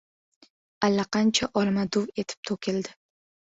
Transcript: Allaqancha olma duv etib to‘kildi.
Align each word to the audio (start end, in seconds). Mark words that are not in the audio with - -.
Allaqancha 0.87 1.49
olma 1.63 1.85
duv 1.99 2.09
etib 2.25 2.51
to‘kildi. 2.53 2.99